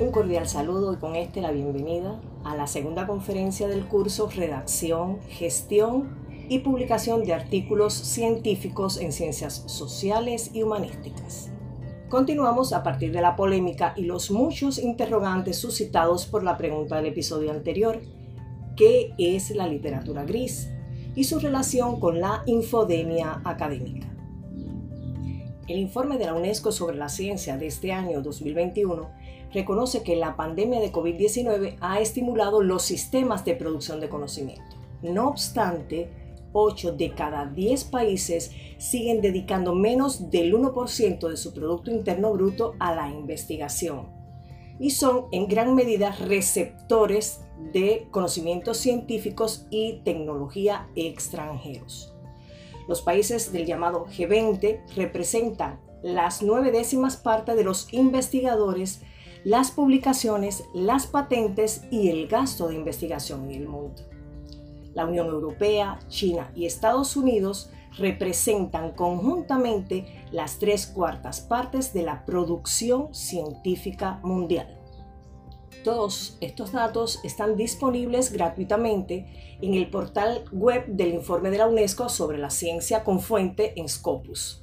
Un 0.00 0.12
cordial 0.12 0.48
saludo 0.48 0.94
y 0.94 0.96
con 0.96 1.14
este 1.14 1.42
la 1.42 1.50
bienvenida 1.50 2.18
a 2.42 2.56
la 2.56 2.66
segunda 2.66 3.06
conferencia 3.06 3.68
del 3.68 3.84
curso 3.84 4.30
Redacción, 4.34 5.20
Gestión 5.28 6.08
y 6.48 6.60
Publicación 6.60 7.22
de 7.22 7.34
Artículos 7.34 7.92
Científicos 7.92 8.96
en 8.96 9.12
Ciencias 9.12 9.62
Sociales 9.66 10.52
y 10.54 10.62
Humanísticas. 10.62 11.50
Continuamos 12.08 12.72
a 12.72 12.82
partir 12.82 13.12
de 13.12 13.20
la 13.20 13.36
polémica 13.36 13.92
y 13.94 14.04
los 14.04 14.30
muchos 14.30 14.78
interrogantes 14.78 15.58
suscitados 15.58 16.24
por 16.24 16.44
la 16.44 16.56
pregunta 16.56 16.96
del 16.96 17.06
episodio 17.06 17.50
anterior, 17.50 18.00
¿qué 18.76 19.12
es 19.18 19.50
la 19.50 19.66
literatura 19.66 20.24
gris? 20.24 20.70
y 21.14 21.24
su 21.24 21.40
relación 21.40 21.98
con 21.98 22.20
la 22.20 22.42
infodemia 22.46 23.42
académica. 23.44 24.06
El 25.70 25.78
informe 25.78 26.18
de 26.18 26.26
la 26.26 26.34
UNESCO 26.34 26.72
sobre 26.72 26.96
la 26.96 27.08
ciencia 27.08 27.56
de 27.56 27.68
este 27.68 27.92
año 27.92 28.22
2021 28.22 29.08
reconoce 29.52 30.02
que 30.02 30.16
la 30.16 30.34
pandemia 30.34 30.80
de 30.80 30.90
COVID-19 30.90 31.76
ha 31.80 32.00
estimulado 32.00 32.60
los 32.60 32.82
sistemas 32.82 33.44
de 33.44 33.54
producción 33.54 34.00
de 34.00 34.08
conocimiento. 34.08 34.76
No 35.00 35.28
obstante, 35.28 36.10
8 36.52 36.94
de 36.94 37.12
cada 37.14 37.46
10 37.46 37.84
países 37.84 38.50
siguen 38.78 39.20
dedicando 39.20 39.72
menos 39.72 40.28
del 40.32 40.52
1% 40.54 41.28
de 41.28 41.36
su 41.36 41.54
Producto 41.54 41.92
Interno 41.92 42.32
Bruto 42.32 42.74
a 42.80 42.92
la 42.92 43.08
investigación 43.08 44.08
y 44.80 44.90
son 44.90 45.26
en 45.30 45.46
gran 45.46 45.76
medida 45.76 46.10
receptores 46.10 47.42
de 47.72 48.08
conocimientos 48.10 48.78
científicos 48.78 49.68
y 49.70 50.00
tecnología 50.02 50.88
extranjeros. 50.96 52.12
Los 52.90 53.02
países 53.02 53.52
del 53.52 53.66
llamado 53.66 54.06
G20 54.06 54.80
representan 54.96 55.78
las 56.02 56.42
nueve 56.42 56.72
décimas 56.72 57.16
partes 57.16 57.54
de 57.54 57.62
los 57.62 57.86
investigadores, 57.94 59.02
las 59.44 59.70
publicaciones, 59.70 60.64
las 60.74 61.06
patentes 61.06 61.84
y 61.92 62.08
el 62.08 62.26
gasto 62.26 62.66
de 62.66 62.74
investigación 62.74 63.44
en 63.44 63.62
el 63.62 63.68
mundo. 63.68 64.02
La 64.92 65.06
Unión 65.06 65.28
Europea, 65.28 66.00
China 66.08 66.50
y 66.56 66.66
Estados 66.66 67.16
Unidos 67.16 67.70
representan 67.96 68.90
conjuntamente 68.90 70.26
las 70.32 70.58
tres 70.58 70.88
cuartas 70.88 71.40
partes 71.42 71.94
de 71.94 72.02
la 72.02 72.24
producción 72.26 73.14
científica 73.14 74.18
mundial. 74.24 74.79
Todos 75.84 76.36
estos 76.42 76.72
datos 76.72 77.20
están 77.24 77.56
disponibles 77.56 78.32
gratuitamente 78.32 79.56
en 79.62 79.72
el 79.72 79.88
portal 79.88 80.44
web 80.52 80.84
del 80.86 81.14
informe 81.14 81.50
de 81.50 81.56
la 81.56 81.66
UNESCO 81.66 82.10
sobre 82.10 82.36
la 82.36 82.50
ciencia 82.50 83.02
con 83.02 83.20
fuente 83.20 83.72
en 83.76 83.88
Scopus. 83.88 84.62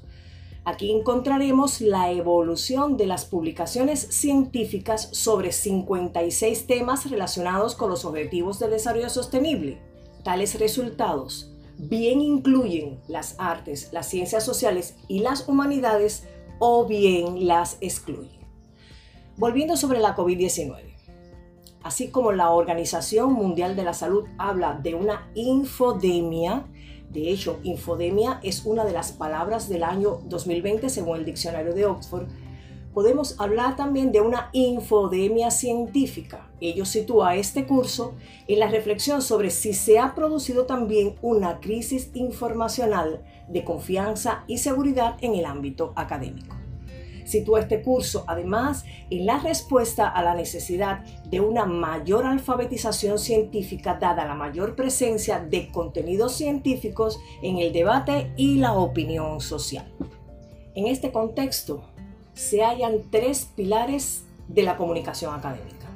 Aquí 0.63 0.91
encontraremos 0.91 1.81
la 1.81 2.11
evolución 2.11 2.97
de 2.97 3.07
las 3.07 3.25
publicaciones 3.25 3.99
científicas 3.99 5.09
sobre 5.11 5.53
56 5.53 6.67
temas 6.67 7.09
relacionados 7.09 7.73
con 7.73 7.89
los 7.89 8.05
objetivos 8.05 8.59
del 8.59 8.71
desarrollo 8.71 9.09
sostenible. 9.09 9.81
Tales 10.23 10.59
resultados 10.59 11.51
bien 11.79 12.21
incluyen 12.21 12.99
las 13.07 13.35
artes, 13.39 13.89
las 13.91 14.07
ciencias 14.07 14.43
sociales 14.43 14.95
y 15.07 15.19
las 15.19 15.47
humanidades 15.47 16.27
o 16.59 16.85
bien 16.85 17.47
las 17.47 17.77
excluyen. 17.81 18.37
Volviendo 19.37 19.77
sobre 19.77 19.99
la 19.99 20.15
COVID-19 20.15 20.96
así 21.87 22.09
como 22.09 22.33
la 22.33 22.51
Organización 22.51 23.31
Mundial 23.31 23.77
de 23.77 23.83
la 23.83 23.93
Salud 23.93 24.25
habla 24.37 24.73
de 24.73 24.93
una 24.93 25.31
infodemia, 25.35 26.65
de 27.09 27.31
hecho, 27.31 27.61
infodemia 27.63 28.41
es 28.43 28.65
una 28.65 28.83
de 28.83 28.91
las 28.91 29.13
palabras 29.13 29.69
del 29.69 29.83
año 29.83 30.19
2020 30.25 30.89
según 30.89 31.19
el 31.19 31.25
diccionario 31.25 31.73
de 31.73 31.85
Oxford, 31.85 32.27
podemos 32.93 33.39
hablar 33.39 33.77
también 33.77 34.11
de 34.11 34.19
una 34.19 34.49
infodemia 34.51 35.49
científica. 35.49 36.49
Ello 36.59 36.83
sitúa 36.83 37.35
este 37.35 37.65
curso 37.65 38.15
en 38.49 38.59
la 38.59 38.67
reflexión 38.67 39.21
sobre 39.21 39.49
si 39.49 39.71
se 39.71 39.97
ha 39.97 40.13
producido 40.13 40.65
también 40.65 41.15
una 41.21 41.61
crisis 41.61 42.11
informacional 42.15 43.23
de 43.47 43.63
confianza 43.63 44.43
y 44.45 44.57
seguridad 44.57 45.15
en 45.21 45.35
el 45.35 45.45
ámbito 45.45 45.93
académico 45.95 46.57
sitúa 47.27 47.59
este 47.59 47.81
curso 47.81 48.23
además 48.27 48.85
en 49.09 49.25
la 49.25 49.39
respuesta 49.39 50.07
a 50.07 50.23
la 50.23 50.33
necesidad 50.33 51.03
de 51.29 51.41
una 51.41 51.65
mayor 51.65 52.25
alfabetización 52.25 53.19
científica 53.19 53.97
dada 53.99 54.25
la 54.25 54.35
mayor 54.35 54.75
presencia 54.75 55.39
de 55.39 55.67
contenidos 55.71 56.33
científicos 56.35 57.19
en 57.41 57.57
el 57.57 57.73
debate 57.73 58.31
y 58.37 58.55
la 58.55 58.73
opinión 58.73 59.41
social. 59.41 59.91
En 60.75 60.87
este 60.87 61.11
contexto 61.11 61.83
se 62.33 62.63
hallan 62.63 63.01
tres 63.09 63.49
pilares 63.55 64.25
de 64.47 64.63
la 64.63 64.77
comunicación 64.77 65.33
académica. 65.33 65.87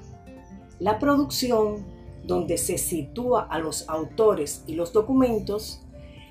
La 0.80 0.98
producción, 0.98 1.86
donde 2.24 2.58
se 2.58 2.78
sitúa 2.78 3.44
a 3.44 3.60
los 3.60 3.88
autores 3.88 4.64
y 4.66 4.74
los 4.74 4.92
documentos, 4.92 5.84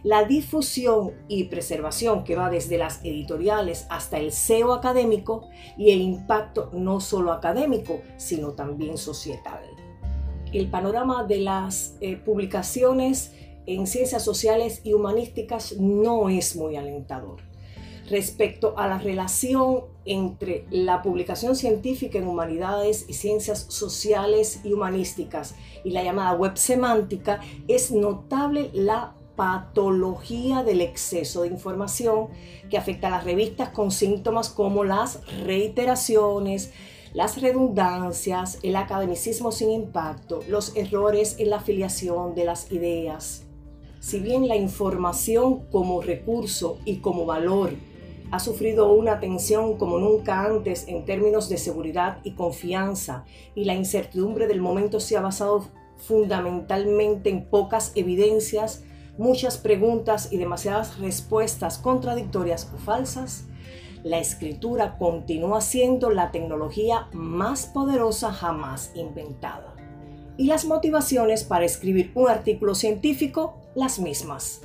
la 0.03 0.25
difusión 0.25 1.12
y 1.28 1.44
preservación 1.44 2.25
que 2.25 2.37
va 2.37 2.50
desde 2.50 2.78
las 2.78 3.05
editoriales 3.05 3.87
hasta 3.91 4.19
el 4.19 4.33
SEO 4.33 4.72
académico 4.72 5.49
y 5.77 5.91
el 5.91 6.00
impacto 6.00 6.71
no 6.72 7.00
solo 7.00 7.33
académico, 7.33 8.00
sino 8.16 8.53
también 8.53 8.97
societal. 8.97 9.61
El 10.53 10.69
panorama 10.69 11.25
de 11.25 11.38
las 11.38 11.97
eh, 12.00 12.16
publicaciones 12.16 13.33
en 13.66 13.87
ciencias 13.87 14.25
sociales 14.25 14.81
y 14.84 14.94
humanísticas 14.94 15.77
no 15.78 16.28
es 16.28 16.56
muy 16.56 16.77
alentador. 16.77 17.43
Respecto 18.09 18.77
a 18.77 18.88
la 18.88 18.99
relación 18.99 19.84
entre 20.05 20.67
la 20.71 21.03
publicación 21.03 21.55
científica 21.55 22.19
en 22.19 22.27
humanidades 22.27 23.05
y 23.09 23.12
ciencias 23.12 23.67
sociales 23.69 24.62
y 24.65 24.72
humanísticas 24.72 25.55
y 25.84 25.91
la 25.91 26.03
llamada 26.03 26.32
web 26.32 26.56
semántica, 26.56 27.41
es 27.69 27.93
notable 27.93 28.71
la 28.72 29.15
patología 29.40 30.62
del 30.64 30.82
exceso 30.82 31.40
de 31.40 31.48
información 31.48 32.28
que 32.68 32.76
afecta 32.76 33.06
a 33.06 33.10
las 33.10 33.24
revistas 33.24 33.70
con 33.70 33.90
síntomas 33.90 34.50
como 34.50 34.84
las 34.84 35.26
reiteraciones, 35.46 36.72
las 37.14 37.40
redundancias, 37.40 38.58
el 38.62 38.76
academicismo 38.76 39.50
sin 39.50 39.70
impacto, 39.70 40.40
los 40.46 40.76
errores 40.76 41.36
en 41.38 41.48
la 41.48 41.56
afiliación 41.56 42.34
de 42.34 42.44
las 42.44 42.70
ideas. 42.70 43.46
Si 43.98 44.20
bien 44.20 44.46
la 44.46 44.56
información 44.56 45.64
como 45.70 46.02
recurso 46.02 46.76
y 46.84 46.96
como 46.96 47.24
valor 47.24 47.72
ha 48.30 48.40
sufrido 48.40 48.92
una 48.92 49.20
tensión 49.20 49.78
como 49.78 49.98
nunca 49.98 50.44
antes 50.44 50.86
en 50.86 51.06
términos 51.06 51.48
de 51.48 51.56
seguridad 51.56 52.18
y 52.24 52.32
confianza, 52.32 53.24
y 53.54 53.64
la 53.64 53.74
incertidumbre 53.74 54.46
del 54.46 54.60
momento 54.60 55.00
se 55.00 55.16
ha 55.16 55.22
basado 55.22 55.66
fundamentalmente 55.96 57.30
en 57.30 57.46
pocas 57.46 57.92
evidencias, 57.94 58.84
muchas 59.20 59.58
preguntas 59.58 60.32
y 60.32 60.38
demasiadas 60.38 60.98
respuestas 60.98 61.76
contradictorias 61.76 62.72
o 62.75 62.78
falsas, 62.78 63.44
la 64.03 64.19
escritura 64.19 64.97
continúa 64.97 65.60
siendo 65.60 66.08
la 66.08 66.31
tecnología 66.31 67.06
más 67.12 67.66
poderosa 67.66 68.32
jamás 68.32 68.92
inventada. 68.94 69.76
Y 70.38 70.47
las 70.47 70.64
motivaciones 70.64 71.44
para 71.44 71.66
escribir 71.66 72.12
un 72.14 72.31
artículo 72.31 72.75
científico, 72.75 73.58
las 73.75 73.98
mismas. 73.98 74.62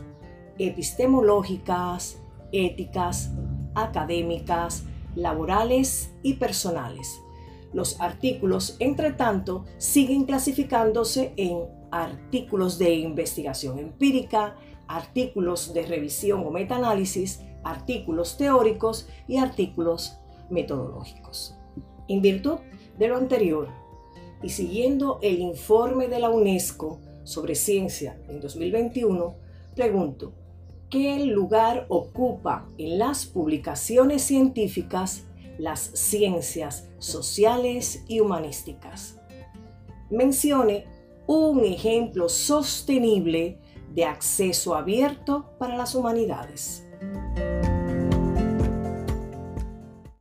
Epistemológicas, 0.58 2.22
éticas, 2.54 3.32
académicas, 3.74 4.84
laborales 5.16 6.14
y 6.24 6.36
personales. 6.36 7.20
Los 7.74 8.00
artículos, 8.00 8.78
entre 8.80 9.12
tanto, 9.12 9.66
siguen 9.80 10.24
clasificándose 10.24 11.34
en 11.36 11.66
artículos 11.92 12.78
de 12.78 12.94
investigación 12.96 13.80
empírica, 13.80 14.56
artículos 14.88 15.74
de 15.74 15.86
revisión 15.86 16.46
o 16.46 16.52
metaanálisis, 16.52 17.42
artículos 17.64 18.38
teóricos 18.38 19.08
y 19.28 19.38
artículos 19.38 20.18
metodológicos. 20.50 21.56
En 22.08 22.22
virtud 22.22 22.60
de 22.98 23.08
lo 23.08 23.18
anterior 23.18 23.70
y 24.42 24.50
siguiendo 24.50 25.20
el 25.22 25.40
informe 25.40 26.08
de 26.08 26.20
la 26.20 26.30
UNESCO 26.30 27.00
sobre 27.24 27.56
ciencia 27.56 28.20
en 28.30 28.40
2021, 28.40 29.36
pregunto, 29.76 30.34
¿qué 30.90 31.26
lugar 31.26 31.88
ocupa 31.90 32.70
en 32.78 33.00
las 33.00 33.26
publicaciones 33.26 34.22
científicas 34.22 35.24
las 35.58 35.80
ciencias 35.80 36.88
sociales 37.00 38.04
y 38.08 38.20
humanísticas? 38.20 39.20
Mencione 40.12 40.86
un 41.28 41.64
ejemplo 41.64 42.30
sostenible 42.30 43.60
de 43.94 44.06
acceso 44.06 44.76
abierto 44.76 45.52
para 45.58 45.78
las 45.78 45.96
humanidades. 45.96 46.86